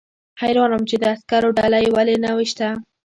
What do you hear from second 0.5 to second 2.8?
وم چې د عسکرو ډله یې ولې ونه ویشته